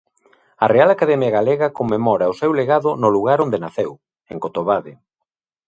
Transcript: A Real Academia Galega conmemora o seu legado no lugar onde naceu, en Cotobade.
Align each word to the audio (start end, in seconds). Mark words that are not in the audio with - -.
A 0.63 0.65
Real 0.73 0.89
Academia 0.91 1.35
Galega 1.37 1.73
conmemora 1.77 2.31
o 2.33 2.37
seu 2.41 2.51
legado 2.59 2.89
no 3.01 3.09
lugar 3.15 3.37
onde 3.45 3.61
naceu, 3.65 3.91
en 4.31 4.37
Cotobade. 4.43 4.93